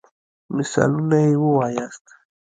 مثالونه 0.55 1.17
يي 1.25 1.33
ووایاست. 1.41 2.05